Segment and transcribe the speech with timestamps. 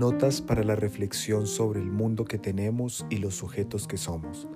[0.00, 4.48] Notas para la reflexión sobre el mundo que tenemos y los sujetos que somos,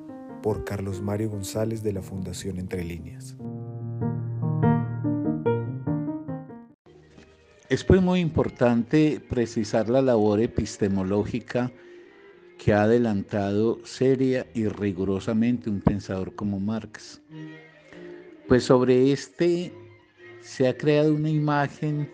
[0.42, 3.36] por Carlos Mario González de la Fundación Entre Líneas.
[7.68, 11.70] Es pues muy importante precisar la labor epistemológica
[12.56, 17.20] que ha adelantado seria y rigurosamente un pensador como Marx.
[18.48, 19.74] Pues sobre este
[20.40, 22.08] se ha creado una imagen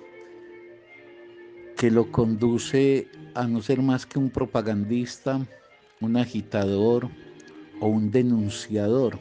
[1.81, 5.41] que lo conduce a no ser más que un propagandista,
[6.03, 7.09] un agitador
[7.81, 9.19] o un denunciador.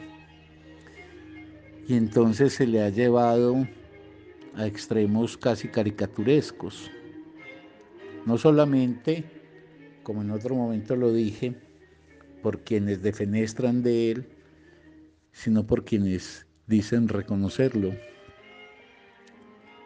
[1.88, 3.66] Y entonces se le ha llevado
[4.56, 6.92] a extremos casi caricaturescos.
[8.26, 9.24] No solamente,
[10.04, 11.56] como en otro momento lo dije,
[12.44, 14.30] por quienes defenestran de él,
[15.32, 17.94] sino por quienes dicen reconocerlo.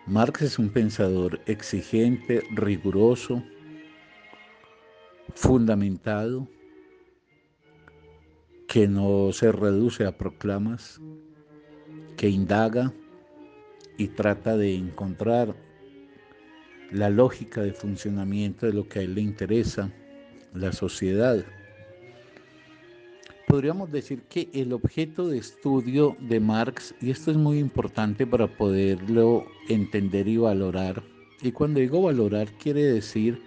[0.05, 3.41] Marx es un pensador exigente, riguroso,
[5.33, 6.49] fundamentado,
[8.67, 10.99] que no se reduce a proclamas,
[12.17, 12.91] que indaga
[13.97, 15.55] y trata de encontrar
[16.91, 19.89] la lógica de funcionamiento de lo que a él le interesa,
[20.53, 21.45] la sociedad
[23.53, 28.47] podríamos decir que el objeto de estudio de Marx, y esto es muy importante para
[28.47, 31.03] poderlo entender y valorar,
[31.39, 33.39] y cuando digo valorar quiere decir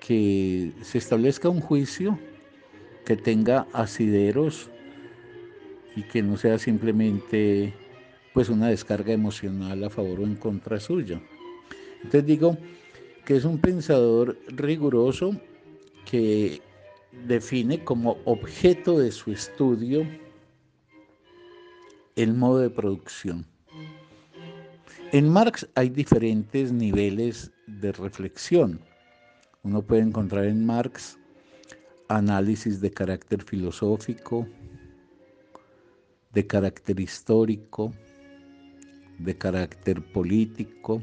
[0.00, 2.20] que se establezca un juicio
[3.04, 4.70] que tenga asideros
[5.96, 7.74] y que no sea simplemente
[8.32, 11.20] pues una descarga emocional a favor o en contra suyo.
[11.96, 12.56] Entonces digo
[13.24, 15.32] que es un pensador riguroso
[16.08, 16.62] que
[17.26, 20.06] define como objeto de su estudio
[22.16, 23.46] el modo de producción.
[25.12, 28.80] En Marx hay diferentes niveles de reflexión.
[29.62, 31.18] Uno puede encontrar en Marx
[32.08, 34.46] análisis de carácter filosófico,
[36.32, 37.92] de carácter histórico,
[39.18, 41.02] de carácter político,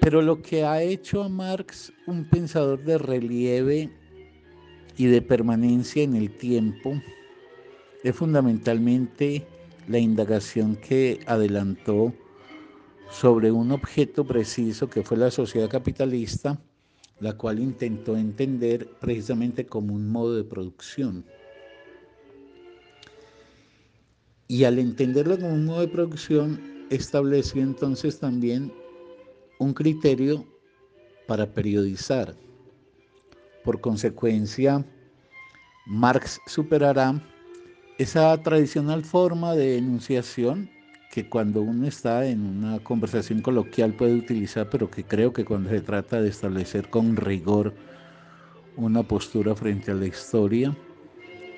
[0.00, 3.90] pero lo que ha hecho a Marx un pensador de relieve
[4.96, 7.00] y de permanencia en el tiempo
[8.02, 9.46] es fundamentalmente
[9.88, 12.14] la indagación que adelantó
[13.10, 16.58] sobre un objeto preciso que fue la sociedad capitalista,
[17.18, 21.24] la cual intentó entender precisamente como un modo de producción.
[24.48, 28.72] Y al entenderlo como un modo de producción, estableció entonces también
[29.60, 30.46] un criterio
[31.28, 32.34] para periodizar.
[33.62, 34.84] Por consecuencia,
[35.86, 37.22] Marx superará
[37.98, 40.70] esa tradicional forma de enunciación
[41.12, 45.68] que cuando uno está en una conversación coloquial puede utilizar, pero que creo que cuando
[45.68, 47.74] se trata de establecer con rigor
[48.76, 50.74] una postura frente a la historia,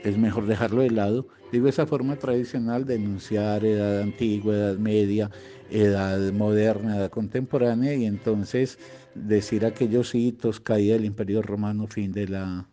[0.05, 1.27] es mejor dejarlo de lado.
[1.51, 5.31] Digo esa forma tradicional de enunciar edad antigua, edad media,
[5.71, 8.79] edad moderna, edad contemporánea, y entonces
[9.15, 12.67] decir aquellos hitos, caída del Imperio Romano, fin de la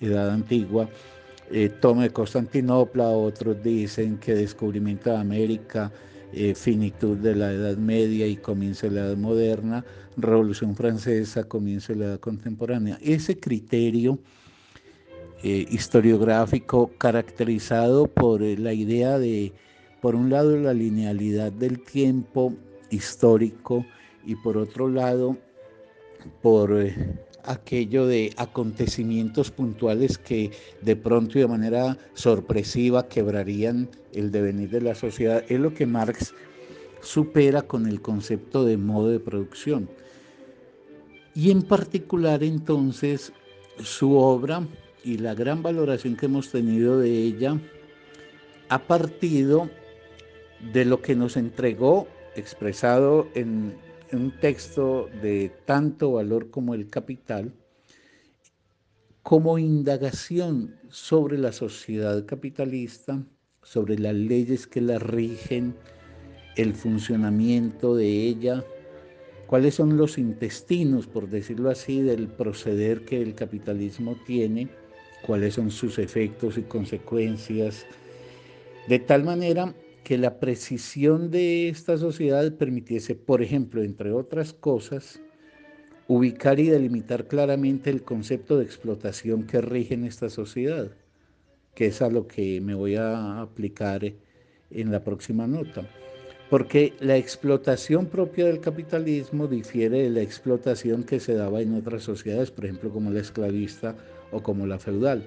[0.00, 0.88] edad antigua,
[1.50, 5.92] eh, toma de Constantinopla, otros dicen que descubrimiento de América,
[6.32, 9.84] eh, finitud de la Edad Media y comienzo de la Edad Moderna,
[10.16, 12.98] Revolución Francesa, comienzo de la Edad Contemporánea.
[13.02, 14.18] Ese criterio
[15.42, 19.52] eh, historiográfico caracterizado por eh, la idea de,
[20.00, 22.54] por un lado, la linealidad del tiempo
[22.90, 23.84] histórico
[24.24, 25.36] y por otro lado,
[26.42, 26.94] por eh,
[27.44, 34.80] aquello de acontecimientos puntuales que de pronto y de manera sorpresiva quebrarían el devenir de
[34.80, 36.34] la sociedad, es lo que Marx
[37.00, 39.88] supera con el concepto de modo de producción.
[41.34, 43.32] Y en particular entonces
[43.82, 44.62] su obra
[45.04, 47.60] y la gran valoración que hemos tenido de ella
[48.68, 49.68] ha partido
[50.72, 53.74] de lo que nos entregó, expresado en,
[54.12, 57.52] un texto de tanto valor como el capital,
[59.22, 63.22] como indagación sobre la sociedad capitalista,
[63.62, 65.74] sobre las leyes que la rigen,
[66.56, 68.64] el funcionamiento de ella,
[69.46, 74.68] cuáles son los intestinos, por decirlo así, del proceder que el capitalismo tiene
[75.26, 77.86] cuáles son sus efectos y consecuencias,
[78.88, 79.74] de tal manera
[80.04, 85.20] que la precisión de esta sociedad permitiese, por ejemplo, entre otras cosas,
[86.08, 90.90] ubicar y delimitar claramente el concepto de explotación que rige en esta sociedad,
[91.74, 94.04] que es a lo que me voy a aplicar
[94.70, 95.88] en la próxima nota.
[96.50, 102.02] porque la explotación propia del capitalismo difiere de la explotación que se daba en otras
[102.02, 103.96] sociedades, por ejemplo como la esclavista
[104.32, 105.24] o como la feudal.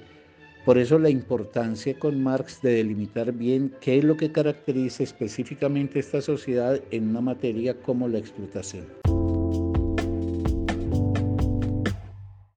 [0.66, 6.00] Por eso la importancia con Marx de delimitar bien qué es lo que caracteriza específicamente
[6.00, 9.05] esta sociedad en una materia como la explotación.